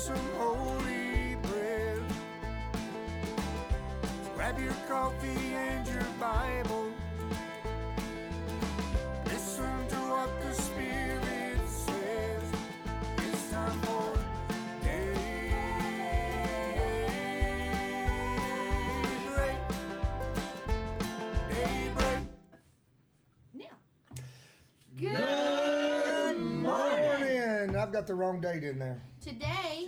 [0.00, 2.00] some holy bread.
[4.34, 6.90] Grab your coffee and your Bible.
[9.26, 12.42] Listen to what the Spirit says.
[13.18, 14.18] It's time for
[14.82, 15.20] daybreak.
[21.50, 22.22] Daybreak.
[23.52, 23.76] Now.
[26.38, 27.76] Morning.
[27.76, 29.02] I've got the wrong date in there.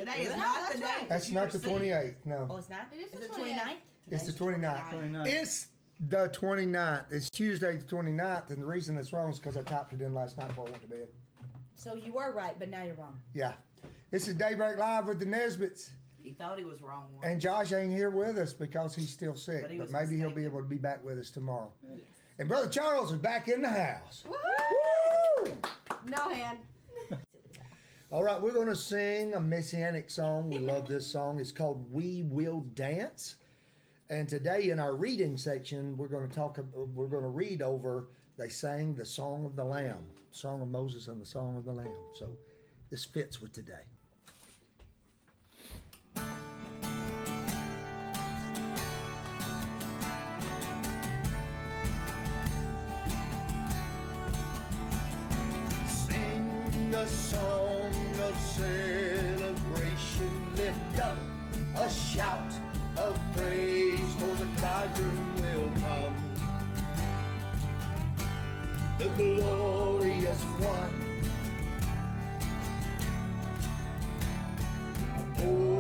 [0.03, 0.13] Today.
[0.19, 0.85] Today is No, not that's the day.
[0.85, 1.09] right.
[1.09, 2.15] That's not the 28th.
[2.27, 2.89] Oh, No, it's not?
[2.93, 3.77] It is the it 29th.
[4.11, 4.91] it's the 29th.
[4.91, 5.27] 29th.
[5.27, 5.67] It's
[6.09, 7.05] the 29th.
[7.13, 10.13] It's Tuesday the 29th, and the reason it's wrong is because I typed it in
[10.13, 11.09] last night before I went to bed.
[11.77, 13.19] So you were right, but now you're wrong.
[13.35, 13.53] Yeah.
[14.11, 15.91] This is Daybreak Live with the Nesbits.
[16.21, 17.27] He thought he was wrong once.
[17.27, 20.17] And Josh ain't here with us because he's still sick, But he but was maybe
[20.17, 20.45] he'll be mistaken.
[20.53, 21.73] able to be back with us tomorrow.
[22.39, 24.25] And Brother Charles is back in the house.
[24.27, 25.53] Woo!
[26.07, 26.59] No hand.
[28.13, 30.51] All right, we're going to sing a messianic song.
[30.51, 31.41] We love this song.
[31.41, 33.37] It's called "We Will Dance."
[34.11, 36.59] And today, in our reading section, we're going to talk.
[36.75, 38.11] We're going to read over.
[38.37, 41.73] They sang the song of the Lamb, song of Moses and the song of the
[41.73, 41.89] Lamb.
[42.15, 42.37] So,
[42.91, 43.73] this fits with today.
[56.95, 57.82] A song
[58.33, 61.19] of celebration, lift up
[61.77, 62.53] a shout
[62.97, 66.15] of praise, for the bridegroom will come.
[68.99, 70.95] The glorious one.
[75.39, 75.72] Oh,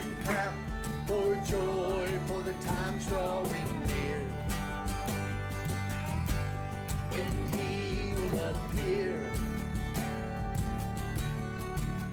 [0.00, 0.54] and clap
[1.06, 4.20] for joy, for the time's drawing near.
[7.10, 9.30] When he will appear,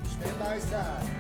[0.05, 1.16] stand by side.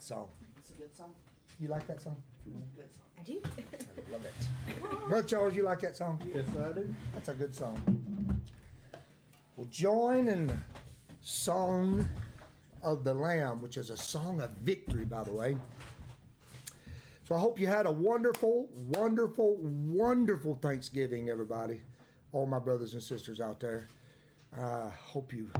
[0.00, 0.28] That song.
[0.58, 1.12] It's a good song.
[1.58, 2.16] You like that song?
[2.44, 3.02] Good song.
[3.18, 3.42] I do.
[3.44, 5.08] I love it.
[5.08, 6.20] Brother Charles, you like that song?
[6.34, 6.94] Yes, I do.
[7.12, 8.40] That's a good song.
[9.56, 10.56] Well, join in the
[11.22, 12.08] Song
[12.82, 15.56] of the Lamb, which is a song of victory, by the way.
[17.28, 21.82] So I hope you had a wonderful, wonderful, wonderful Thanksgiving, everybody.
[22.32, 23.90] All my brothers and sisters out there.
[24.58, 25.50] I hope you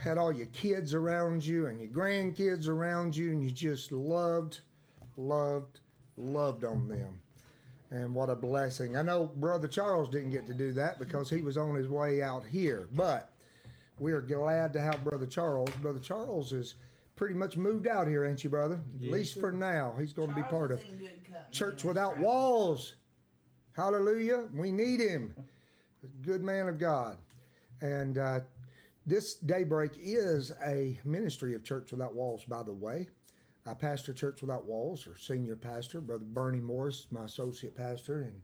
[0.00, 4.60] had all your kids around you and your grandkids around you, and you just loved,
[5.16, 5.80] loved,
[6.16, 7.20] loved on them.
[7.90, 8.96] And what a blessing.
[8.96, 12.22] I know Brother Charles didn't get to do that because he was on his way
[12.22, 13.32] out here, but
[13.98, 15.70] we are glad to have Brother Charles.
[15.82, 16.76] Brother Charles is
[17.16, 18.80] pretty much moved out here, ain't you, brother?
[19.02, 19.94] At least for now.
[19.98, 21.44] He's going to be part of in good company.
[21.52, 22.94] Church Without Walls.
[23.76, 24.44] Hallelujah.
[24.54, 25.34] We need him.
[26.22, 27.18] Good man of God.
[27.82, 28.40] And uh,
[29.06, 33.08] this daybreak is a ministry of Church Without Walls, by the way.
[33.66, 38.42] I pastor Church Without Walls, or senior pastor, Brother Bernie Morris, my associate pastor, and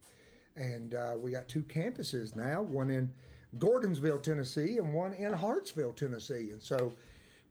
[0.56, 3.12] and uh, we got two campuses now, one in
[3.58, 6.50] Gordonsville, Tennessee, and one in Hartsville, Tennessee.
[6.50, 6.94] And so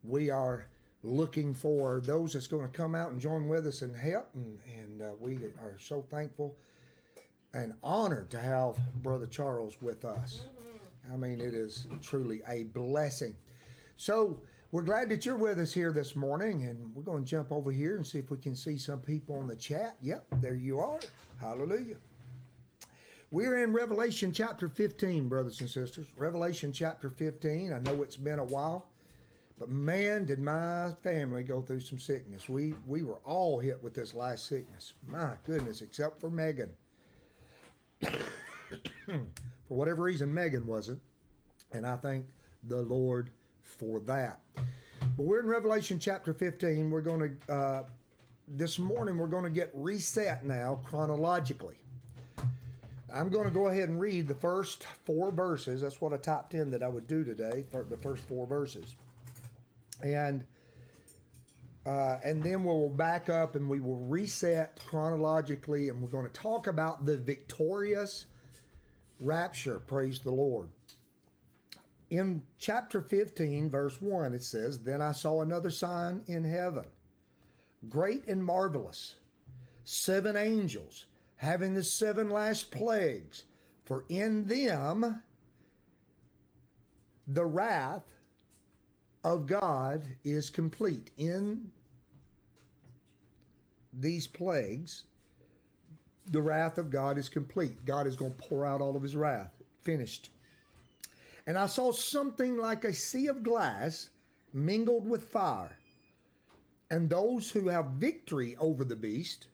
[0.03, 0.65] we are
[1.03, 4.29] looking for those that's going to come out and join with us and help.
[4.33, 6.55] And, and uh, we are so thankful
[7.53, 10.41] and honored to have Brother Charles with us.
[11.13, 13.35] I mean, it is truly a blessing.
[13.97, 14.41] So
[14.71, 17.71] we're glad that you're with us here this morning, and we're going to jump over
[17.71, 19.95] here and see if we can see some people on the chat.
[20.01, 20.99] Yep, there you are.
[21.39, 21.95] Hallelujah.
[23.31, 26.07] We're in Revelation chapter 15, brothers and sisters.
[26.17, 27.73] Revelation chapter 15.
[27.73, 28.87] I know it's been a while,
[29.59, 32.49] but man, did my family go through some sickness.
[32.49, 34.93] We we were all hit with this last sickness.
[35.07, 36.69] My goodness, except for Megan.
[39.67, 41.01] for whatever reason, Megan wasn't,
[41.71, 42.25] and I thank
[42.67, 43.29] the Lord
[43.63, 44.39] for that.
[44.55, 46.89] But we're in Revelation chapter 15.
[46.89, 47.83] We're going to uh,
[48.47, 51.75] this morning we're going to get reset now chronologically.
[53.13, 55.81] I'm going to go ahead and read the first four verses.
[55.81, 58.95] That's what I typed in that I would do today, the first four verses.
[60.03, 60.43] And
[61.85, 66.33] uh, and then we'll back up and we will reset chronologically, and we're going to
[66.33, 68.25] talk about the victorious
[69.19, 69.79] rapture.
[69.79, 70.69] Praise the Lord.
[72.09, 76.85] In chapter 15, verse 1, it says, Then I saw another sign in heaven,
[77.89, 79.15] great and marvelous,
[79.83, 81.05] seven angels
[81.37, 83.43] having the seven last plagues,
[83.85, 85.21] for in them
[87.27, 88.05] the wrath
[89.23, 91.11] of God is complete.
[91.17, 91.71] In
[93.93, 95.03] these plagues,
[96.31, 97.85] the wrath of God is complete.
[97.85, 99.51] God is going to pour out all of his wrath.
[99.83, 100.29] Finished.
[101.47, 104.09] And I saw something like a sea of glass
[104.53, 105.77] mingled with fire.
[106.89, 109.47] And those who have victory over the beast,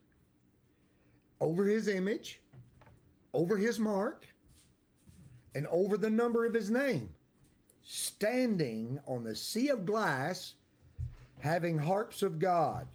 [1.39, 2.39] over his image,
[3.33, 4.27] over his mark,
[5.55, 7.09] and over the number of his name,
[7.83, 10.53] standing on the sea of glass,
[11.39, 12.87] having harps of God.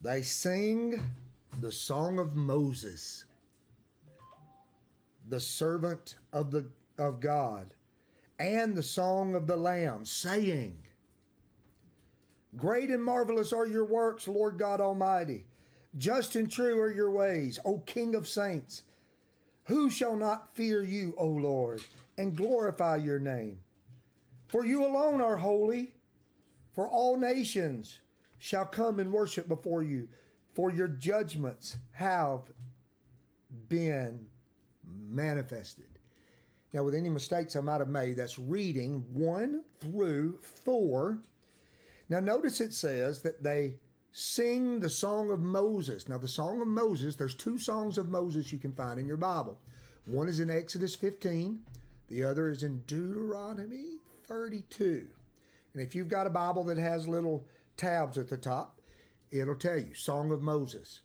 [0.00, 1.02] They sing
[1.60, 3.24] the song of Moses,
[5.28, 6.66] the servant of the
[6.98, 7.74] of God,
[8.38, 10.76] and the song of the Lamb, saying,
[12.56, 15.44] Great and marvelous are your works, Lord God Almighty.
[15.98, 18.82] Just and true are your ways, O King of saints.
[19.64, 21.82] Who shall not fear you, O Lord,
[22.18, 23.58] and glorify your name?
[24.48, 25.92] For you alone are holy,
[26.74, 27.98] for all nations
[28.38, 30.08] shall come and worship before you,
[30.54, 32.42] for your judgments have
[33.68, 34.26] been
[35.08, 35.86] manifested.
[36.72, 41.18] Now, with any mistakes I might have made, that's reading 1 through 4.
[42.08, 43.76] Now, notice it says that they
[44.12, 46.08] sing the song of Moses.
[46.08, 49.16] Now, the song of Moses, there's two songs of Moses you can find in your
[49.16, 49.58] Bible.
[50.04, 51.60] One is in Exodus 15,
[52.08, 55.06] the other is in Deuteronomy 32.
[55.72, 57.46] And if you've got a Bible that has little
[57.76, 58.73] tabs at the top,
[59.40, 61.00] it'll tell you Song of Moses.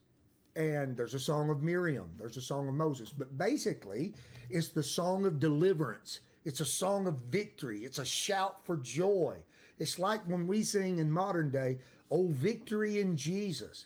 [0.55, 3.11] And there's a song of Miriam, there's a song of Moses.
[3.11, 4.13] But basically,
[4.49, 9.37] it's the song of deliverance, it's a song of victory, it's a shout for joy.
[9.77, 11.77] It's like when we sing in modern day,
[12.11, 13.85] Oh, victory in Jesus.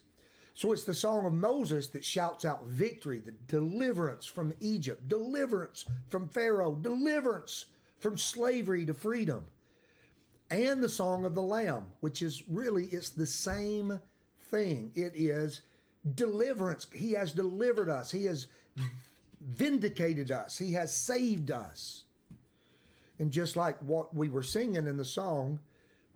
[0.54, 5.86] So it's the song of Moses that shouts out victory, the deliverance from Egypt, deliverance
[6.10, 7.66] from Pharaoh, deliverance
[8.00, 9.46] from slavery to freedom.
[10.52, 14.00] And the song of the Lamb, which is really it's the same
[14.54, 14.92] thing.
[14.94, 15.62] It is
[16.16, 16.88] deliverance.
[16.94, 18.12] He has delivered us.
[18.12, 18.48] He has
[19.42, 20.58] vindicated us.
[20.58, 22.04] He has saved us.
[23.20, 25.60] And just like what we were singing in the song,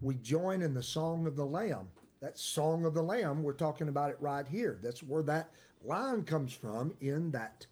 [0.01, 1.87] we join in the song of the Lamb.
[2.21, 4.79] That song of the Lamb, we're talking about it right here.
[4.83, 5.51] That's where that
[5.83, 7.65] line comes from in that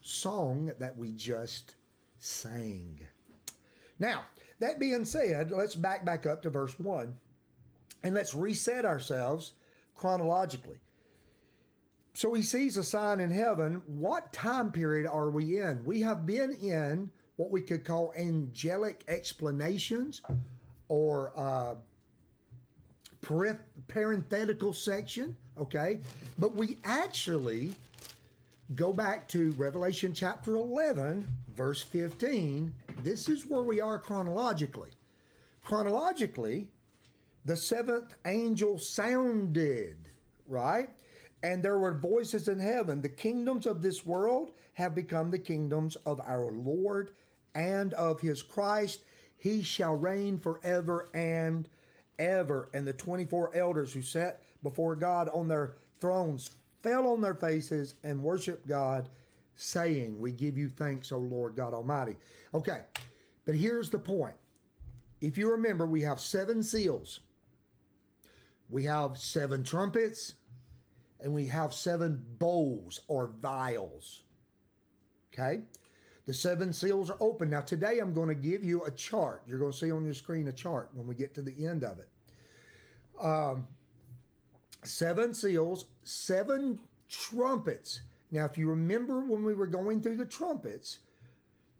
[0.00, 1.74] song that we just
[2.18, 3.00] sang.
[3.98, 4.22] Now,
[4.60, 7.12] that being said, let's back back up to verse 1
[8.04, 9.52] and let's reset ourselves
[10.02, 10.80] chronologically.
[12.12, 13.82] So he sees a sign in heaven.
[13.86, 15.84] What time period are we in?
[15.84, 20.20] We have been in what we could call angelic explanations
[20.88, 21.74] or uh,
[23.86, 26.00] parenthetical section, okay?
[26.36, 27.72] But we actually
[28.74, 32.74] go back to Revelation chapter 11, verse 15.
[33.04, 34.90] This is where we are chronologically.
[35.62, 36.66] Chronologically,
[37.44, 39.96] the seventh angel sounded,
[40.46, 40.88] right?
[41.42, 43.00] And there were voices in heaven.
[43.00, 47.10] The kingdoms of this world have become the kingdoms of our Lord
[47.54, 49.00] and of his Christ.
[49.36, 51.68] He shall reign forever and
[52.18, 52.68] ever.
[52.72, 57.94] And the 24 elders who sat before God on their thrones fell on their faces
[58.02, 59.08] and worshiped God,
[59.56, 62.16] saying, We give you thanks, O Lord God Almighty.
[62.54, 62.80] Okay,
[63.44, 64.34] but here's the point.
[65.20, 67.20] If you remember, we have seven seals,
[68.72, 70.34] we have seven trumpets,
[71.20, 74.22] and we have seven bowls or vials.
[75.32, 75.60] Okay?
[76.26, 77.50] The seven seals are open.
[77.50, 79.42] Now, today I'm going to give you a chart.
[79.46, 81.84] You're going to see on your screen a chart when we get to the end
[81.84, 82.08] of it.
[83.20, 83.66] Um,
[84.84, 86.78] seven seals, seven
[87.10, 88.00] trumpets.
[88.30, 91.00] Now, if you remember when we were going through the trumpets,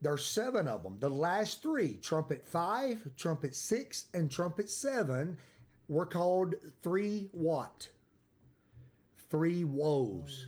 [0.03, 0.99] there's seven of them.
[1.01, 5.39] The last three, trumpet five, trumpet six, and trumpet seven,
[5.89, 7.89] were called three what?
[9.31, 10.47] Three woes.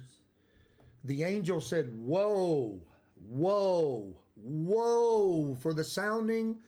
[1.04, 2.80] The angel said, Woe,
[3.28, 6.58] woe, woe for the sounding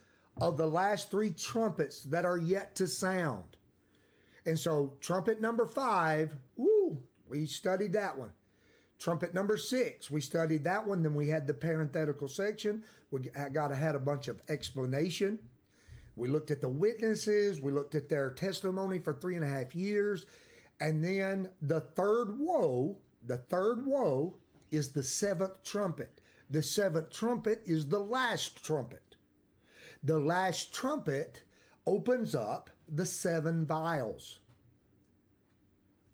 [0.41, 3.45] of the last three trumpets that are yet to sound.
[4.45, 8.31] And so, trumpet number five, woo, we studied that one.
[8.99, 11.03] Trumpet number six, we studied that one.
[11.03, 12.83] Then we had the parenthetical section.
[13.11, 15.39] We got had a bunch of explanation.
[16.17, 17.61] We looked at the witnesses.
[17.61, 20.27] We looked at their testimony for three and a half years.
[20.81, 24.35] And then the third woe, the third woe
[24.71, 26.21] is the seventh trumpet.
[26.51, 29.17] The seventh trumpet is the last trumpet.
[30.03, 31.43] The last trumpet
[31.87, 34.41] opens up the seven vials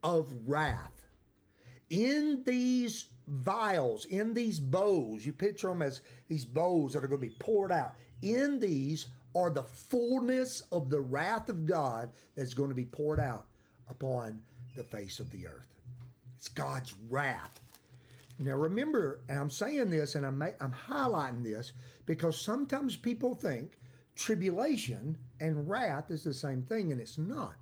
[0.02, 1.06] of wrath.
[1.90, 7.20] In these vials, in these bowls, you picture them as these bowls that are going
[7.20, 7.94] to be poured out.
[8.22, 13.20] In these are the fullness of the wrath of God that's going to be poured
[13.20, 13.46] out
[13.88, 14.40] upon
[14.76, 15.72] the face of the earth.
[16.36, 17.60] It's God's wrath.
[18.38, 21.72] Now remember, and I'm saying this and I'm, I'm highlighting this
[22.06, 23.78] because sometimes people think
[24.16, 27.54] tribulation and wrath is the same thing, and it's not.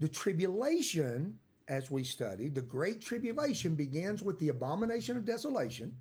[0.00, 5.94] The tribulation, as we studied, the great tribulation begins with the abomination of desolation.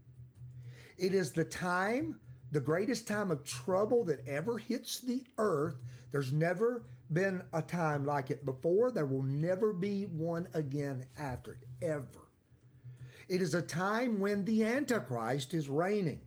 [0.97, 2.19] It is the time,
[2.53, 5.75] the greatest time of trouble that ever hits the earth.
[6.11, 8.91] There's never been a time like it before.
[8.91, 12.29] There will never be one again after it, ever.
[13.27, 16.21] It is a time when the Antichrist is reigning,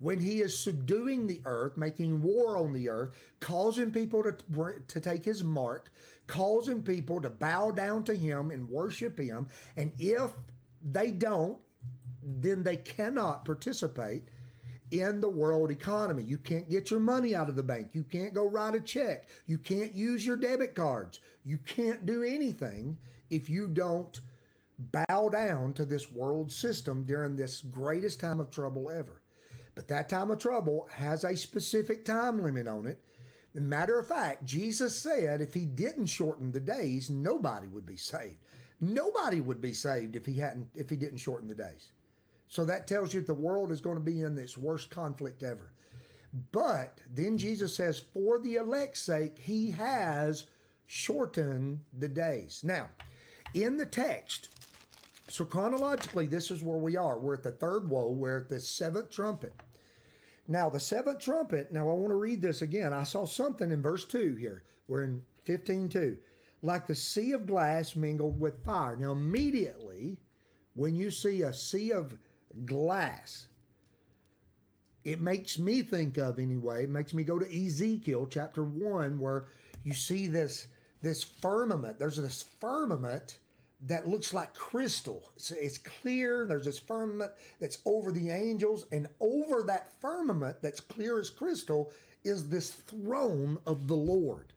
[0.00, 4.34] when he is subduing the earth, making war on the earth, causing people to,
[4.88, 5.92] to take his mark,
[6.26, 9.46] causing people to bow down to him and worship him.
[9.76, 10.32] And if
[10.82, 11.58] they don't,
[12.20, 14.24] then they cannot participate
[14.90, 16.22] in the world economy.
[16.22, 17.90] You can't get your money out of the bank.
[17.92, 19.28] You can't go write a check.
[19.46, 21.20] You can't use your debit cards.
[21.44, 22.96] You can't do anything
[23.30, 24.20] if you don't
[24.78, 29.22] bow down to this world system during this greatest time of trouble ever.
[29.74, 33.00] But that time of trouble has a specific time limit on it.
[33.54, 38.36] Matter of fact, Jesus said if he didn't shorten the days, nobody would be saved.
[38.80, 41.90] Nobody would be saved if he hadn't if he didn't shorten the days.
[42.48, 45.72] So that tells you the world is going to be in this worst conflict ever.
[46.52, 50.46] But then Jesus says, for the elect's sake, he has
[50.86, 52.60] shortened the days.
[52.64, 52.88] Now,
[53.54, 54.48] in the text,
[55.28, 57.18] so chronologically, this is where we are.
[57.18, 59.52] We're at the third woe, we're at the seventh trumpet.
[60.48, 62.94] Now, the seventh trumpet, now I want to read this again.
[62.94, 64.62] I saw something in verse 2 here.
[64.86, 66.16] We're in 15:2.
[66.62, 68.96] Like the sea of glass mingled with fire.
[68.96, 70.16] Now, immediately,
[70.74, 72.16] when you see a sea of
[72.66, 73.46] glass,
[75.04, 79.46] it makes me think of anyway, it makes me go to Ezekiel chapter 1, where
[79.84, 80.66] you see this,
[81.00, 81.98] this firmament.
[81.98, 83.38] There's this firmament
[83.86, 85.30] that looks like crystal.
[85.36, 86.46] It's, it's, clear.
[86.46, 91.92] There's this firmament that's over the angels, and over that firmament that's clear as crystal
[92.24, 94.52] is this throne of the Lord.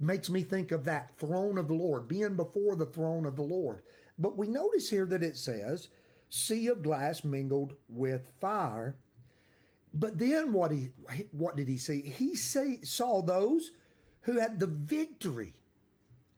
[0.00, 3.42] Makes me think of that throne of the Lord, being before the throne of the
[3.42, 3.82] Lord.
[4.16, 5.88] But we notice here that it says,
[6.28, 8.96] sea of glass mingled with fire.
[9.94, 10.90] But then what he
[11.32, 12.02] what did he see?
[12.02, 13.72] He say, saw those
[14.22, 15.54] who had the victory.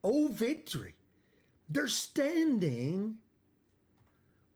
[0.05, 0.95] Oh, victory.
[1.69, 3.17] They're standing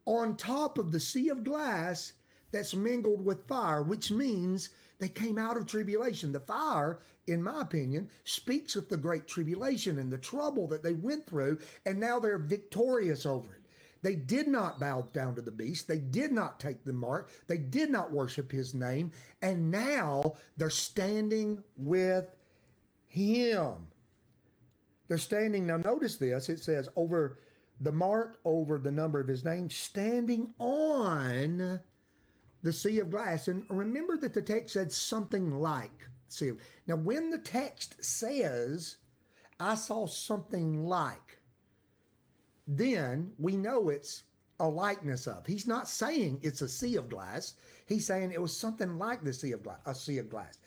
[0.07, 2.13] on top of the sea of glass
[2.53, 6.33] that's mingled with fire, which means they came out of tribulation.
[6.33, 10.93] The fire, in my opinion, speaks of the great tribulation and the trouble that they
[10.93, 13.64] went through, and now they're victorious over it.
[14.05, 15.89] They did not bow down to the beast.
[15.89, 17.31] They did not take the mark.
[17.47, 19.11] They did not worship his name.
[19.41, 22.27] And now they're standing with
[23.09, 23.87] him.
[25.09, 25.67] They're standing.
[25.67, 27.39] Now, notice this it says, over
[27.81, 31.81] the mark, over the number of his name, standing on
[32.63, 33.49] the sea of glass.
[33.49, 36.53] And remember that the text said something like sea.
[36.87, 38.97] Now, when the text says,
[39.59, 41.34] I saw something like,
[42.67, 44.25] then we know it's
[44.61, 45.47] a likeness of.
[45.47, 47.55] He's not saying it's a sea of glass.
[47.87, 50.59] He's saying it was something like the sea of glass, a sea of glass.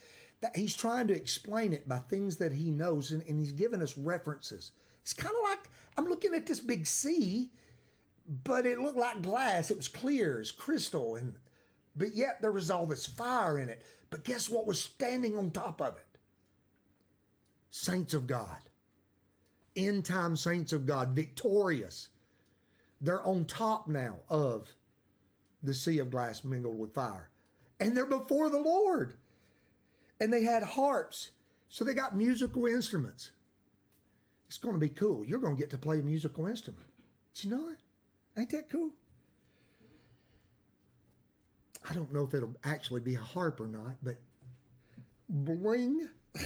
[0.41, 3.81] That he's trying to explain it by things that he knows, and, and he's giving
[3.81, 4.71] us references.
[5.01, 7.49] It's kind of like I'm looking at this big sea,
[8.43, 9.71] but it looked like glass.
[9.71, 11.33] It was clear as crystal, and
[11.95, 13.81] but yet there was all this fire in it.
[14.09, 16.05] But guess what was standing on top of it?
[17.71, 18.57] Saints of God
[19.77, 22.09] end time saints of God, victorious.
[22.99, 24.67] They're on top now of
[25.63, 27.29] the sea of glass mingled with fire.
[27.79, 29.13] And they're before the Lord.
[30.19, 31.31] And they had harps.
[31.69, 33.31] So they got musical instruments.
[34.47, 35.25] It's going to be cool.
[35.25, 36.87] You're going to get to play a musical instrument.
[37.35, 37.77] Did you know it?
[38.37, 38.91] Ain't that cool?
[41.89, 44.15] I don't know if it'll actually be a harp or not, but
[45.29, 46.07] bling.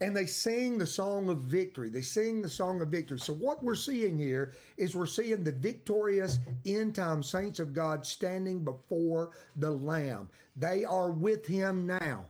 [0.00, 1.88] and they sing the song of victory.
[1.88, 3.18] They sing the song of victory.
[3.18, 8.04] So, what we're seeing here is we're seeing the victorious end time saints of God
[8.04, 10.28] standing before the Lamb.
[10.56, 12.26] They are with Him now.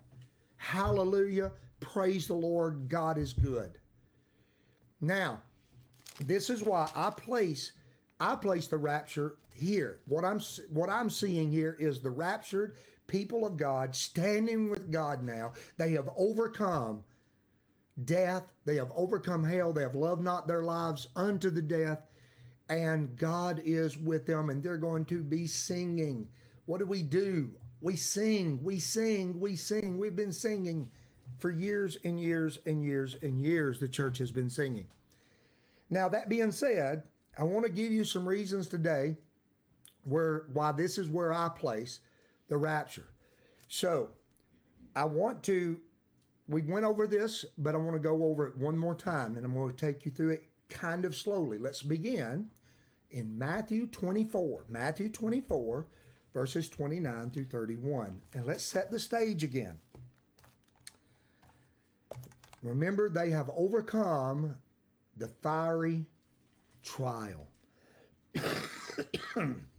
[0.56, 1.52] Hallelujah.
[1.80, 2.88] Praise the Lord.
[2.88, 3.78] God is good.
[5.00, 5.42] Now,
[6.20, 7.72] this is why I place
[8.20, 10.00] I place the rapture here.
[10.06, 15.22] What I'm what I'm seeing here is the raptured people of God standing with God
[15.22, 15.52] now.
[15.76, 17.04] They have overcome
[18.04, 18.44] death.
[18.64, 19.72] They have overcome hell.
[19.72, 22.02] They have loved not their lives unto the death.
[22.68, 26.26] And God is with them, and they're going to be singing.
[26.66, 27.50] What do we do?
[27.80, 29.98] We sing, we sing, we sing.
[29.98, 30.90] We've been singing
[31.38, 33.78] for years and years and years and years.
[33.78, 34.86] The church has been singing.
[35.90, 37.02] Now, that being said,
[37.38, 39.16] I want to give you some reasons today
[40.04, 42.00] where why this is where I place
[42.48, 43.08] the rapture.
[43.68, 44.08] So,
[44.96, 45.78] I want to
[46.48, 49.44] we went over this, but I want to go over it one more time and
[49.44, 51.58] I'm going to take you through it kind of slowly.
[51.58, 52.50] Let's begin
[53.10, 54.64] in Matthew 24.
[54.68, 55.86] Matthew 24,
[56.32, 58.20] verses 29 through 31.
[58.34, 59.78] And let's set the stage again.
[62.62, 64.56] Remember, they have overcome
[65.16, 66.06] the fiery
[66.82, 67.46] trial.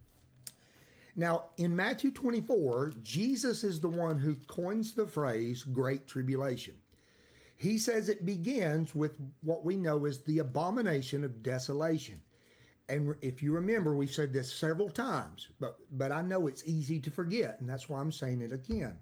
[1.15, 6.75] Now, in Matthew 24, Jesus is the one who coins the phrase great tribulation.
[7.56, 12.19] He says it begins with what we know as the abomination of desolation.
[12.89, 16.99] And if you remember, we've said this several times, but, but I know it's easy
[16.99, 18.97] to forget, and that's why I'm saying it again.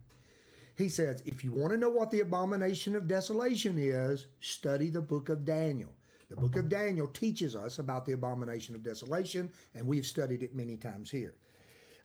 [0.78, 5.02] He says, if you want to know what the abomination of desolation is, study the
[5.02, 5.90] book of Daniel.
[6.30, 10.56] The book of Daniel teaches us about the abomination of desolation, and we've studied it
[10.56, 11.34] many times here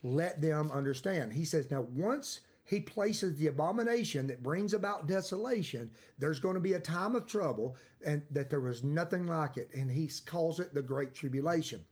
[0.02, 1.32] let them understand.
[1.32, 6.61] He says, now once he places the abomination that brings about desolation, there's going to
[6.61, 9.70] be a time of trouble and that there was nothing like it.
[9.74, 11.84] And he calls it the Great Tribulation.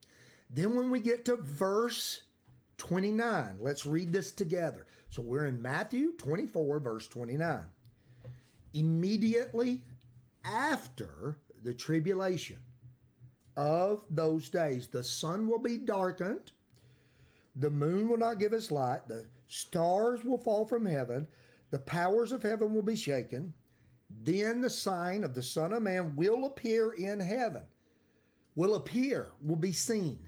[0.51, 2.23] Then when we get to verse
[2.79, 4.87] 29, let's read this together.
[5.11, 7.61] So we're in Matthew 24, verse 29.
[8.75, 9.83] Immediately
[10.45, 12.59] after the tribulation
[13.57, 16.53] of those days, the sun will be darkened
[17.57, 19.07] the moon will not give us light.
[19.09, 21.27] The stars will fall from heaven.
[21.71, 23.53] The powers of heaven will be shaken.
[24.23, 27.63] Then the sign of the Son of Man will appear in heaven.
[28.55, 30.19] Will appear, will be seen.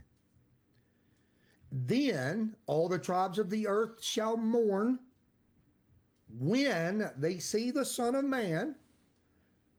[1.70, 4.98] Then all the tribes of the earth shall mourn
[6.38, 8.74] when they see the Son of Man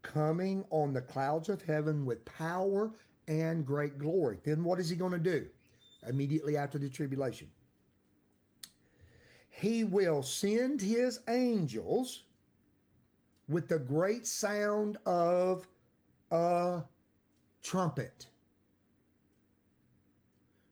[0.01, 2.91] coming on the clouds of heaven with power
[3.27, 4.39] and great glory.
[4.43, 5.47] Then what is he going to do?
[6.07, 7.47] Immediately after the tribulation.
[9.49, 12.23] he will send his angels
[13.49, 15.67] with the great sound of
[16.31, 16.81] a
[17.63, 18.27] trumpet.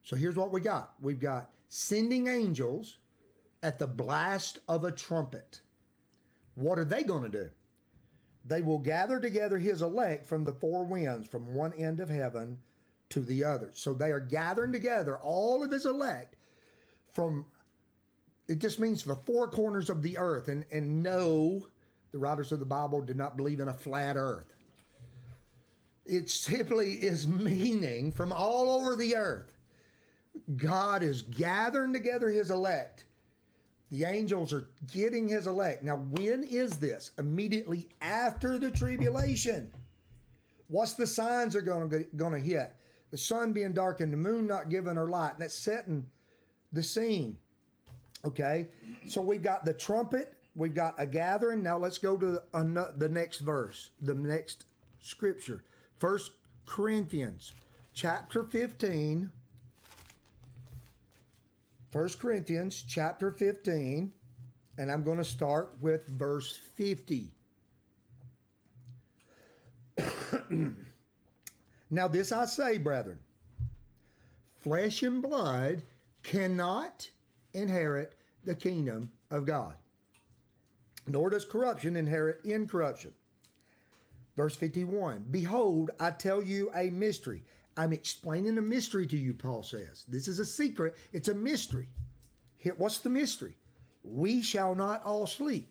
[0.04, 2.98] So here's what we got we've got sending angels
[3.64, 5.62] at the blast of a trumpet.
[6.56, 7.50] What are they going to do?
[8.46, 12.58] They will gather together his elect from the four winds, from one end of heaven
[13.10, 13.80] to the others.
[13.80, 16.36] So they are gathering together all of his elect
[17.14, 17.46] from
[18.48, 20.48] it just means the four corners of the earth.
[20.48, 21.68] And and no,
[22.12, 24.54] the writers of the Bible did not believe in a flat earth.
[26.06, 29.52] It simply is meaning from all over the earth.
[30.56, 33.06] God is gathering together his elect.
[33.92, 35.84] The angels are getting his elect.
[35.84, 37.12] Now, when is this?
[37.18, 39.72] Immediately after the tribulation.
[40.68, 42.74] What's the signs are going to going to hit?
[43.12, 45.34] The sun being dark and the moon not giving her light.
[45.34, 46.06] And that's setting
[46.74, 47.38] the scene.
[48.26, 48.68] Okay,
[49.08, 51.62] so we've got the trumpet, we've got a gathering.
[51.64, 54.66] Now let's go to the next verse, the next
[55.00, 55.64] scripture.
[56.00, 56.32] First
[56.66, 57.54] Corinthians
[57.94, 59.32] chapter 15.
[61.94, 64.12] 1 Corinthians chapter 15,
[64.78, 67.32] and I'm going to start with verse 50.
[71.90, 73.20] now, this I say, brethren
[74.62, 75.82] flesh and blood
[76.24, 77.10] cannot
[77.54, 79.76] inherit the kingdom of God,
[81.08, 83.14] nor does corruption inherit incorruption.
[84.36, 87.44] Verse 51 Behold, I tell you a mystery.
[87.78, 90.04] I'm explaining a mystery to you, Paul says.
[90.08, 91.88] This is a secret, it's a mystery.
[92.76, 93.56] What's the mystery?
[94.04, 95.70] We shall not all sleep.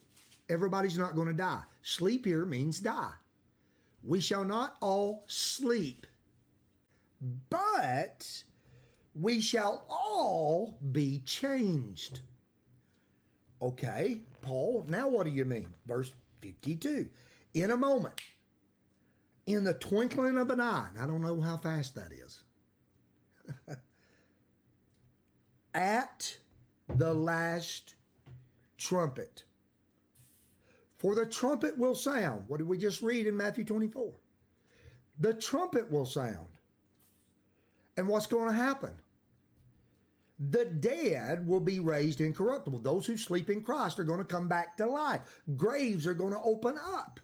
[0.48, 1.62] Everybody's not going to die.
[1.82, 3.12] Sleep here means die.
[4.06, 6.06] We shall not all sleep,
[7.50, 8.44] but
[9.14, 12.20] we shall all be changed.
[13.60, 15.66] Okay, Paul, now what do you mean?
[15.88, 17.08] Verse 52.
[17.54, 18.20] In a moment,
[19.46, 22.40] in the twinkling of an eye, I don't know how fast that is,
[25.74, 26.36] at
[26.94, 27.96] the last
[28.78, 29.42] trumpet.
[30.98, 32.44] For the trumpet will sound.
[32.48, 34.12] What did we just read in Matthew 24?
[35.20, 36.48] The trumpet will sound.
[37.96, 38.92] And what's going to happen?
[40.50, 42.80] The dead will be raised incorruptible.
[42.80, 45.20] Those who sleep in Christ are going to come back to life.
[45.56, 47.20] Graves are going to open up.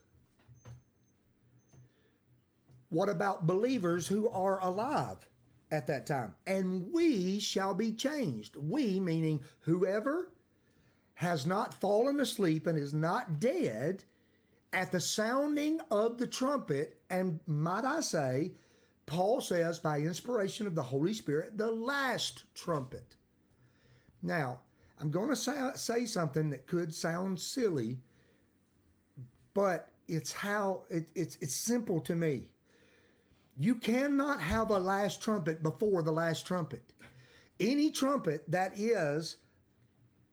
[2.88, 5.26] What about believers who are alive
[5.70, 6.34] at that time?
[6.46, 8.56] And we shall be changed.
[8.56, 10.31] We, meaning whoever
[11.22, 14.02] has not fallen asleep and is not dead
[14.72, 18.52] at the sounding of the trumpet, and might I say,
[19.06, 23.16] Paul says by inspiration of the Holy Spirit, the last trumpet.
[24.22, 24.58] Now,
[25.00, 27.98] I'm going to say, say something that could sound silly,
[29.54, 32.48] but it's how it, it's it's simple to me.
[33.56, 36.82] You cannot have a last trumpet before the last trumpet.
[37.60, 39.36] Any trumpet that is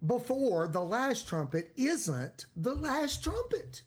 [0.06, 3.84] before the last trumpet isn't the last trumpet.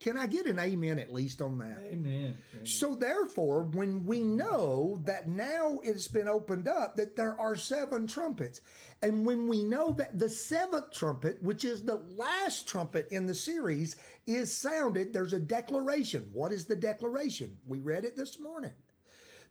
[0.00, 1.78] Can I get an amen at least on that?
[1.90, 2.36] Amen.
[2.64, 8.06] So therefore, when we know that now it's been opened up, that there are seven
[8.06, 8.60] trumpets,
[9.00, 13.34] and when we know that the seventh trumpet, which is the last trumpet in the
[13.34, 16.28] series, is sounded, there's a declaration.
[16.34, 17.56] What is the declaration?
[17.66, 18.72] We read it this morning.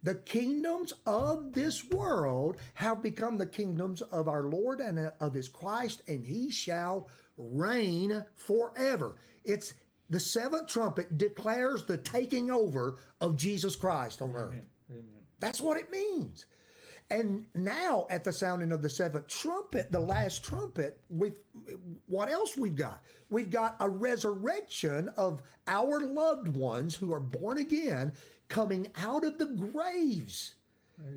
[0.03, 5.33] The kingdoms of this world have become the kingdoms of our Lord and uh, of
[5.33, 9.15] his Christ, and he shall reign forever.
[9.45, 9.73] It's
[10.09, 14.61] the seventh trumpet declares the taking over of Jesus Christ on earth.
[14.91, 15.05] Amen.
[15.39, 16.45] That's what it means.
[17.09, 21.35] And now, at the sounding of the seventh trumpet, the last trumpet, we've
[22.07, 23.03] what else we've got?
[23.29, 28.13] We've got a resurrection of our loved ones who are born again
[28.53, 30.53] coming out of the graves.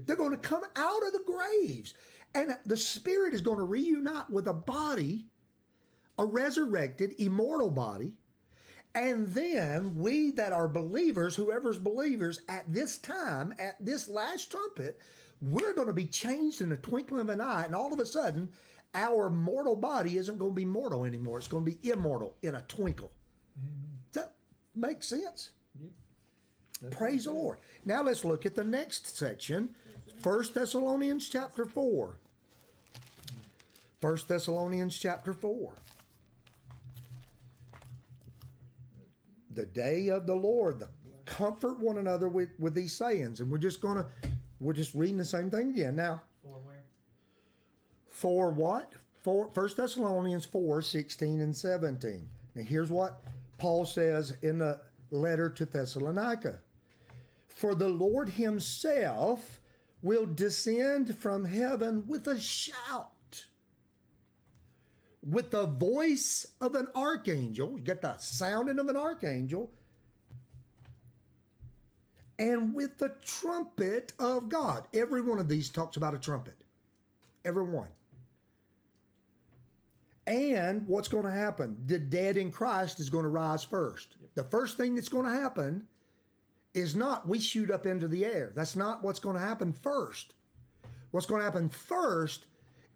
[0.07, 1.93] They're going to come out of the graves.
[2.35, 5.27] And the spirit is going to reunite with a body,
[6.19, 8.15] a resurrected, immortal body.
[8.95, 14.99] And then we that are believers, whoever's believers at this time, at this last trumpet,
[15.43, 17.65] we're going to be changed in the twinkling of an eye.
[17.67, 18.49] And all of a sudden,
[18.95, 21.37] our mortal body isn't going to be mortal anymore.
[21.37, 23.13] It's going to be immortal in a twinkle.
[24.13, 24.33] Does that
[24.75, 25.51] make sense?
[26.91, 27.59] Praise the Lord.
[27.85, 29.71] Now let's look at the next section.
[30.21, 32.17] First Thessalonians chapter 4.
[34.01, 35.73] First Thessalonians chapter 4.
[39.55, 40.89] The day of the Lord, the
[41.25, 43.41] comfort one another with, with these sayings.
[43.41, 44.07] And we're just gonna
[44.61, 45.97] we're just reading the same thing again.
[45.97, 46.85] Now, For where?
[48.11, 48.93] for what?
[49.23, 52.29] four, 1 Thessalonians 4 16 and 17.
[52.55, 53.21] Now, here's what
[53.59, 56.59] Paul says in the letter to Thessalonica
[57.57, 59.63] For the Lord himself
[60.03, 63.47] will descend from heaven with a shout,
[65.27, 67.73] with the voice of an archangel.
[67.79, 69.71] You get the sounding of an archangel.
[72.39, 74.87] And with the trumpet of God.
[74.93, 76.63] Every one of these talks about a trumpet.
[77.47, 77.89] Every one.
[80.27, 81.79] And what's going to happen?
[81.87, 84.17] The dead in Christ is going to rise first.
[84.35, 85.87] The first thing that's going to happen
[86.77, 88.53] is not we shoot up into the air.
[88.55, 90.35] That's not what's going to happen first.
[91.11, 92.45] What's going to happen first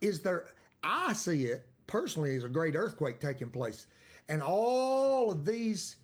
[0.03, 0.49] is there,
[0.85, 3.87] I see it personally as a great earthquake taking place.
[4.29, 5.97] And all of these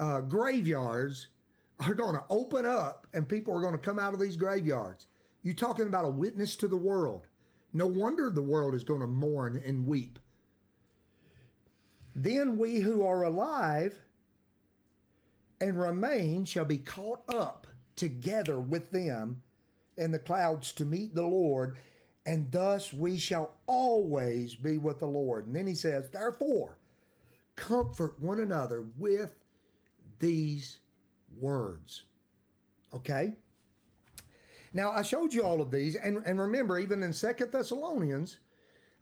[0.00, 1.28] uh, graveyards
[1.80, 5.06] are going to open up and people are going to come out of these graveyards.
[5.42, 7.26] You're talking about a witness to the world.
[7.74, 10.18] No wonder the world is going to mourn and weep.
[12.14, 13.94] Then we who are alive
[15.62, 19.40] and remain shall be caught up together with them
[19.96, 21.76] in the clouds to meet the Lord,
[22.26, 25.46] and thus we shall always be with the Lord.
[25.46, 26.78] And then he says, Therefore,
[27.54, 29.30] comfort one another with
[30.18, 30.78] these
[31.38, 32.02] words.
[32.92, 33.32] Okay?
[34.72, 38.38] Now, I showed you all of these, and, and remember, even in Second Thessalonians,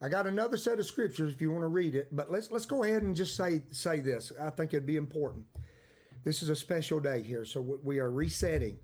[0.03, 2.66] I got another set of scriptures if you want to read it, but let's let's
[2.66, 4.33] go ahead and just say say this.
[4.40, 5.44] I think it'd be important.
[6.24, 8.78] This is a special day here, so we- are resetting.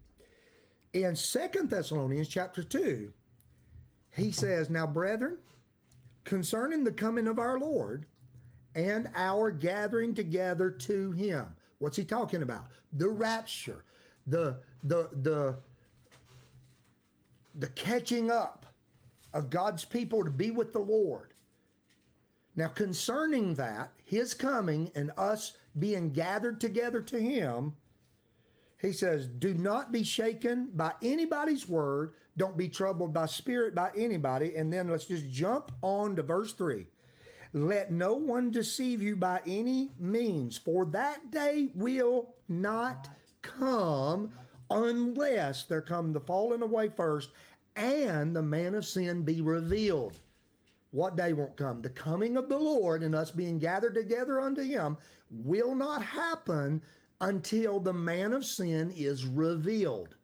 [0.92, 3.12] In Second Thessalonians chapter 2,
[4.12, 5.38] he says, Now, brethren,
[6.24, 8.06] concerning the coming of our Lord
[8.74, 11.54] and our gathering together to him.
[11.78, 12.66] What's he talking about?
[12.92, 13.84] The rapture,
[14.26, 15.56] the the the
[17.54, 18.66] the catching up
[19.32, 21.32] of God's people to be with the Lord.
[22.54, 27.74] Now, concerning that, his coming and us being gathered together to him,
[28.80, 32.14] he says, Do not be shaken by anybody's word.
[32.36, 34.56] Don't be troubled by spirit by anybody.
[34.56, 36.86] And then let's just jump on to verse 3.
[37.52, 43.08] Let no one deceive you by any means, for that day will not
[43.40, 44.32] come
[44.70, 47.30] unless there come the falling away first
[47.76, 50.18] and the man of sin be revealed.
[50.90, 51.82] What day won't come?
[51.82, 54.96] The coming of the Lord and us being gathered together unto him
[55.30, 56.80] will not happen
[57.20, 60.16] until the man of sin is revealed.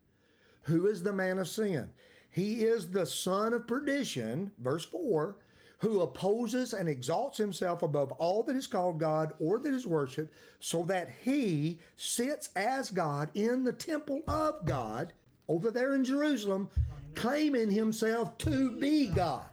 [0.63, 1.91] Who is the man of sin?
[2.31, 5.37] He is the son of perdition, verse 4,
[5.79, 10.33] who opposes and exalts himself above all that is called God or that is worshiped,
[10.61, 15.13] so that he sits as God in the temple of God
[15.49, 16.71] over there in Jerusalem,
[17.15, 19.45] claiming himself to be God.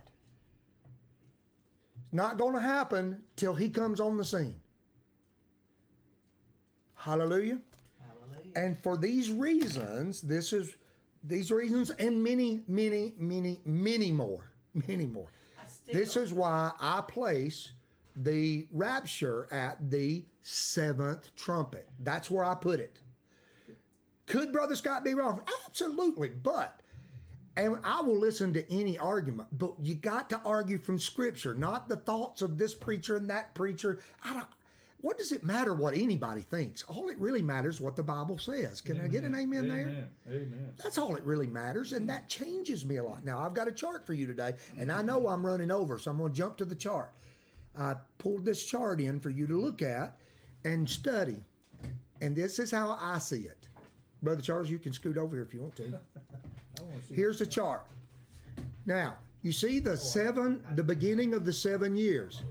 [2.12, 4.56] Not going to happen till he comes on the scene.
[6.95, 7.60] Hallelujah.
[8.02, 8.52] Hallelujah.
[8.56, 10.76] And for these reasons, this is
[11.24, 14.52] these reasons and many, many, many, many more,
[14.88, 15.28] many more.
[15.91, 17.72] This is why I place
[18.15, 21.88] the rapture at the seventh trumpet.
[22.00, 23.00] That's where I put it.
[24.26, 25.41] Could Brother Scott be wrong?
[25.65, 26.30] Absolutely.
[26.30, 26.82] But,
[27.60, 31.89] and I will listen to any argument, but you got to argue from Scripture, not
[31.89, 34.00] the thoughts of this preacher and that preacher.
[34.24, 34.48] I don't.
[35.02, 36.84] What does it matter what anybody thinks?
[36.84, 38.82] All it really matters what the Bible says.
[38.82, 39.80] Can I get an amen, there?
[39.80, 40.10] Amen.
[40.28, 40.74] Amen.
[40.82, 43.24] That's all it really matters, and that changes me a lot.
[43.24, 46.12] Now I've got a chart for you today, and I know I'm running over, so
[46.12, 47.12] I'm going to jump to the chart.
[47.78, 50.17] I pulled this chart in for you to look at
[50.65, 51.45] and study,
[52.19, 53.67] and this is how I see it.
[54.22, 55.93] Brother Charles, you can scoot over here if you want to.
[57.14, 57.86] Here's the chart.
[58.86, 62.42] Now you see the seven, the beginning of the seven years.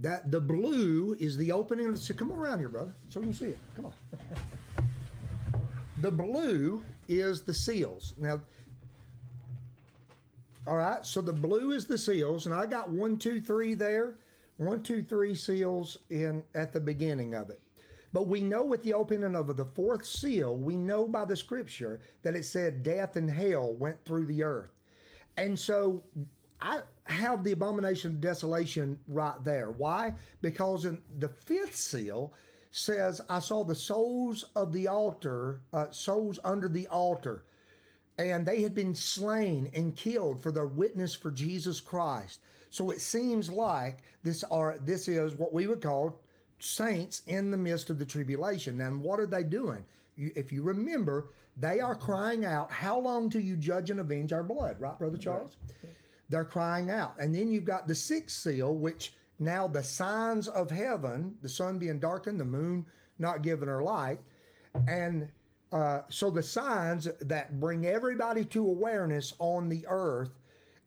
[0.00, 2.00] That the blue is the opening of the.
[2.00, 3.58] So come around here, brother, so you can see it.
[3.76, 3.92] Come on.
[6.00, 8.14] The blue is the seals.
[8.18, 8.40] Now,
[10.66, 14.14] all right, so the blue is the seals, and I got one, two, three there,
[14.56, 17.60] one, two, three seals in at the beginning of it.
[18.12, 22.00] But we know with the opening of the fourth seal, we know by the scripture
[22.22, 24.70] that it said death and hell went through the earth.
[25.36, 26.02] And so
[26.60, 29.70] I have the abomination of desolation right there.
[29.70, 30.14] Why?
[30.42, 32.34] Because in the fifth seal
[32.70, 37.44] says, I saw the souls of the altar, uh, souls under the altar,
[38.18, 42.40] and they had been slain and killed for their witness for Jesus Christ.
[42.70, 46.21] So it seems like this are this is what we would call
[46.62, 48.80] saints in the midst of the tribulation.
[48.80, 49.84] And what are they doing?
[50.16, 54.32] You, if you remember, they are crying out, "How long do you judge and avenge
[54.32, 55.56] our blood?" Right, brother Charles?
[56.28, 57.14] they're crying out.
[57.18, 61.78] And then you've got the sixth seal, which now the signs of heaven, the sun
[61.78, 62.86] being darkened, the moon
[63.18, 64.18] not giving her light,
[64.88, 65.28] and
[65.72, 70.30] uh, so the signs that bring everybody to awareness on the earth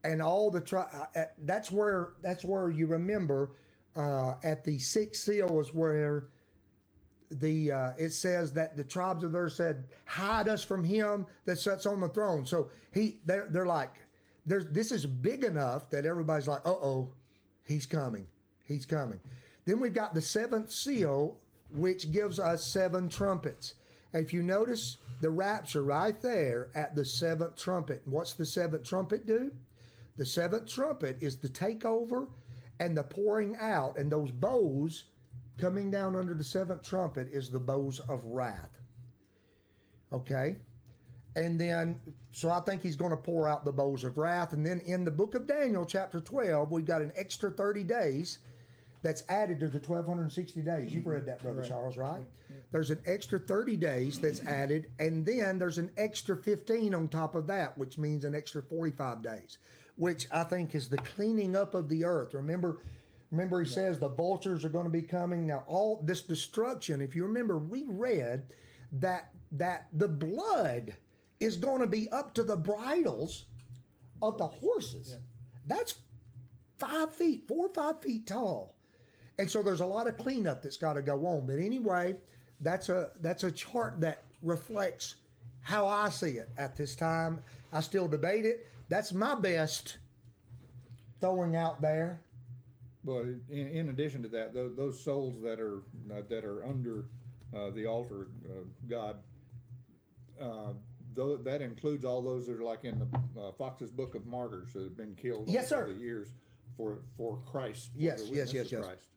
[0.04, 3.52] and all the tri- uh, uh, that's where that's where you remember
[3.96, 6.26] uh, at the sixth seal is where
[7.32, 11.58] the uh, it says that the tribes of earth said hide us from him that
[11.58, 12.46] sits on the throne.
[12.46, 13.94] So he they're, they're like
[14.46, 17.10] there's this is big enough that everybody's like uh-oh
[17.64, 18.28] he's coming
[18.64, 19.20] he's coming.
[19.66, 21.38] Then we've got the seventh seal
[21.74, 23.74] which gives us seven trumpets.
[24.14, 28.02] If you notice the rapture right there at the seventh trumpet.
[28.06, 29.52] What's the seventh trumpet do?
[30.18, 32.28] The seventh trumpet is the takeover
[32.80, 35.06] and the pouring out, and those bows
[35.58, 38.80] coming down under the seventh trumpet is the bows of wrath.
[40.12, 40.58] Okay?
[41.36, 42.00] And then,
[42.32, 44.54] so I think he's going to pour out the bowls of wrath.
[44.54, 48.40] And then in the book of Daniel, chapter 12, we've got an extra 30 days
[49.04, 50.94] that's added to the 1260 days.
[50.94, 52.24] You've read that, Brother Charles, right?
[52.72, 57.36] There's an extra 30 days that's added, and then there's an extra 15 on top
[57.36, 59.58] of that, which means an extra 45 days,
[59.96, 62.34] which I think is the cleaning up of the earth.
[62.34, 62.80] Remember,
[63.32, 65.48] remember he says the vultures are going to be coming.
[65.48, 68.44] Now, all this destruction, if you remember, we read
[68.94, 70.94] that that the blood
[71.40, 73.46] is going to be up to the bridles
[74.22, 75.18] of the horses.
[75.68, 75.96] That's
[76.78, 78.76] five feet, four or five feet tall.
[79.38, 81.46] And so there's a lot of cleanup that's got to go on.
[81.46, 82.16] But anyway,
[82.62, 85.16] that's a that's a chart that reflects
[85.62, 87.40] how I see it at this time.
[87.74, 88.68] I still debate it.
[88.89, 89.98] That's my best
[91.19, 92.21] throwing out there.
[93.04, 95.80] Well, in, in addition to that, those, those souls that are,
[96.12, 97.06] uh, that are under,
[97.56, 99.17] uh, the altar, uh, God,
[100.41, 100.74] uh,
[101.13, 104.74] though, that includes all those that are like in the, uh, Fox's Book of Martyrs
[104.74, 105.93] that have been killed Yes, over sir.
[105.93, 106.30] the years
[106.76, 107.91] for, for Christ.
[107.93, 108.84] for Yes, yes, yes, yes.
[108.84, 109.08] Christ.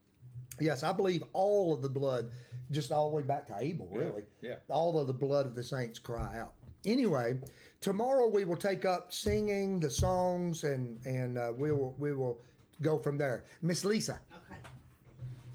[0.61, 2.31] Yes, I believe all of the blood,
[2.71, 4.23] just all the way back to Abel, Yeah, really.
[4.43, 4.55] yeah.
[4.69, 6.53] All of the blood of the saints cry out.
[6.85, 7.39] Anyway,
[7.81, 12.39] tomorrow we will take up singing the songs and and uh, we will we will
[12.83, 13.45] go from there.
[13.63, 14.21] Miss Lisa.
[14.33, 14.61] Okay.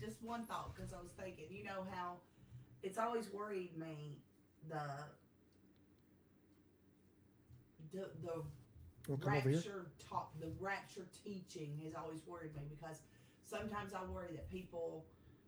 [0.03, 2.17] Just one thought, because I was thinking, you know how
[2.81, 4.17] it's always worried me
[4.69, 4.81] the
[7.93, 8.43] the the
[9.07, 9.57] Wanna come over here?
[9.57, 13.01] rapture talk, the rapture teaching has always worried me because
[13.41, 15.05] sometimes I worry that people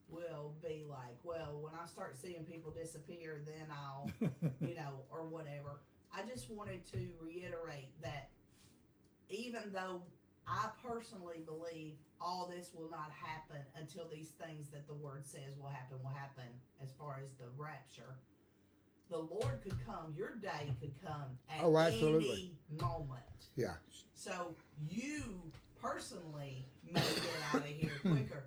[0.10, 4.10] will be like, well, when I start seeing people disappear, then I'll,
[4.60, 5.80] you know, or whatever.
[6.16, 8.30] I just wanted to reiterate that
[9.30, 10.02] even though
[10.48, 15.58] I personally believe all this will not happen until these things that the word says
[15.60, 16.46] will happen will happen
[16.82, 18.16] as far as the rapture.
[19.10, 22.52] The Lord could come, your day could come at Oh, absolutely.
[22.72, 23.22] any moment.
[23.56, 23.74] Yeah.
[24.14, 24.56] So
[24.90, 25.24] you
[25.82, 28.46] personally may get out of here quicker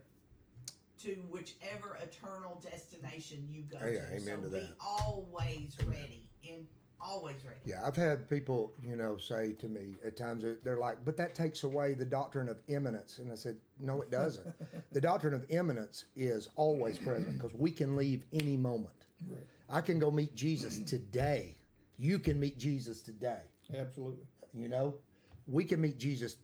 [1.02, 4.14] to whichever eternal destination you go oh, Hey, to.
[4.16, 4.70] amen so to be that.
[4.80, 6.66] always ready and
[7.00, 7.58] always ready.
[7.64, 11.34] Yeah, I've had people, you know, say to me at times they're like, "But that
[11.34, 14.46] takes away the doctrine of imminence," and I said, "No, it doesn't.
[14.92, 19.06] the doctrine of imminence is always present because we can leave any moment.
[19.68, 21.56] I can go meet Jesus today.
[21.98, 23.42] You can meet Jesus today.
[23.76, 24.24] Absolutely.
[24.54, 24.94] You know,
[25.46, 26.36] we can meet Jesus,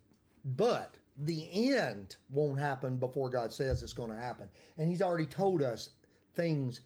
[0.56, 5.26] but the end won't happen before God says it's going to happen, and He's already
[5.26, 5.90] told us
[6.34, 6.80] things."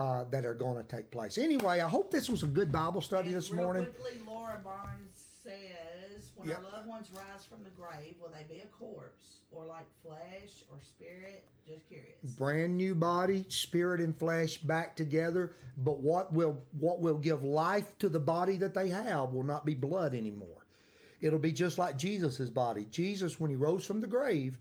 [0.00, 1.36] Uh, that are going to take place.
[1.36, 3.84] Anyway, I hope this was a good Bible study this real morning.
[3.84, 5.12] Quickly, Laura Barnes
[5.44, 6.56] says, "When Yep.
[6.64, 10.64] our loved ones rise from the grave, will they be a corpse or like flesh
[10.70, 12.16] or spirit?" Just curious.
[12.38, 17.96] brand new body spirit and flesh back together but what will what will give life
[17.98, 20.66] to the body that they have will not be blood anymore
[21.20, 24.58] it'll be just like jesus' body jesus when he rose from the grave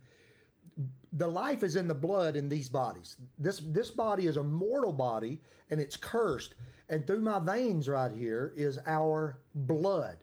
[1.14, 4.94] the life is in the blood in these bodies this this body is a mortal
[4.94, 5.42] body
[5.72, 6.56] and it's cursed
[6.90, 10.18] and through my veins right here is our blood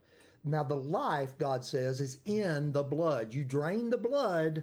[0.45, 4.62] now the life god says is in the blood you drain the blood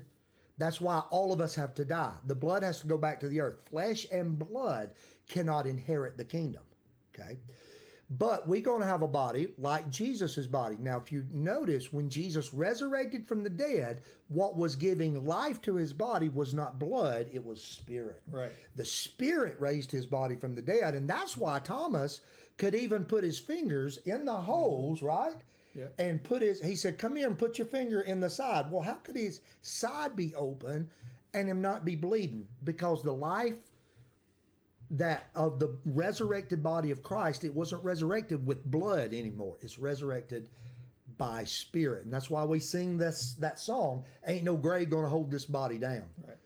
[0.58, 2.14] that's why all of us have to die.
[2.28, 3.58] The blood has to go back to the earth.
[3.70, 4.92] Flesh and blood
[5.28, 6.64] cannot inherit the kingdom.
[7.14, 7.38] Okay.
[8.10, 10.78] But we're going to have a body like Jesus' body.
[10.80, 15.76] Now, if you notice, when Jesus resurrected from the dead, what was giving life to
[15.76, 18.22] his body was not blood, it was spirit.
[18.30, 18.52] Right.
[18.76, 20.94] The spirit raised his body from the dead.
[20.94, 22.22] And that's why Thomas
[22.58, 25.08] could even put his fingers in the holes, mm-hmm.
[25.08, 25.36] right?
[25.74, 25.88] Yeah.
[25.98, 28.70] And put his, he said, Come here and put your finger in the side.
[28.70, 30.88] Well, how could his side be open
[31.34, 32.48] and him not be bleeding?
[32.64, 33.56] Because the life
[34.94, 39.58] that of the resurrected body of Christ, it wasn't resurrected with blood anymore.
[39.62, 40.48] It's resurrected
[41.18, 42.06] by spirit.
[42.06, 45.78] And that's why we sing this that song, Ain't no grave gonna hold this body
[45.78, 46.04] down.
[46.26, 46.38] Right.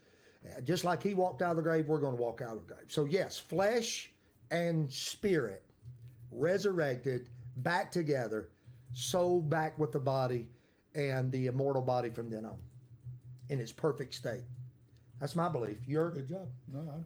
[0.64, 2.86] Just like he walked out of the grave, we're gonna walk out of the grave.
[2.88, 4.12] So yes, flesh
[4.50, 5.64] and spirit
[6.32, 8.50] resurrected, back together,
[8.94, 10.48] soul back with the body,
[10.96, 12.58] and the immortal body from then on
[13.50, 14.44] in its perfect state.
[15.20, 15.78] That's my belief.
[15.86, 16.48] Your Good job.
[16.72, 17.06] No,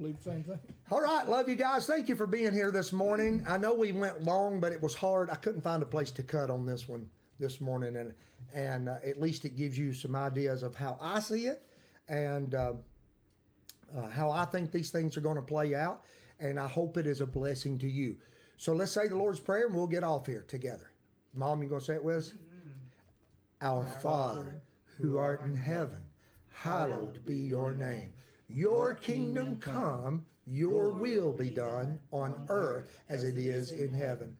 [0.00, 0.58] believe the same thing.
[0.90, 1.86] all right, love you guys.
[1.86, 3.44] Thank you for being here this morning.
[3.46, 5.30] I know we went long, but it was hard.
[5.30, 8.14] I couldn't find a place to cut on this one this morning, and
[8.54, 11.62] and uh, at least it gives you some ideas of how I see it
[12.08, 12.72] and uh,
[13.96, 16.02] uh, how I think these things are going to play out.
[16.40, 18.16] And I hope it is a blessing to you.
[18.56, 20.90] So let's say the Lord's prayer, and we'll get off here together.
[21.34, 22.32] Mom, you gonna say it with us?
[23.60, 24.62] Our Father,
[24.96, 25.98] who art in heaven,
[26.50, 28.14] hallowed be your name.
[28.52, 34.36] Your kingdom come, your will be done on earth as it is in heaven.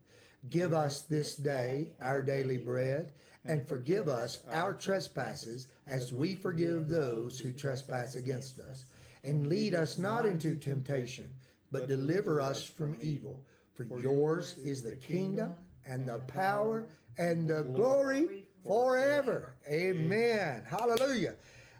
[0.48, 3.12] Give us this day our daily bread,
[3.44, 8.86] and forgive us our trespasses as we forgive those who trespass against us.
[9.22, 11.30] And lead us not into temptation,
[11.70, 13.44] but deliver us from evil.
[13.74, 15.54] For yours is the kingdom
[15.86, 16.86] and the power
[17.18, 19.54] and the glory forever.
[19.70, 20.64] Amen.
[20.68, 21.34] Hallelujah.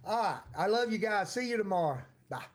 [0.06, 0.40] All right.
[0.56, 1.32] I love you guys.
[1.32, 2.02] See you tomorrow.
[2.30, 2.48] Dá.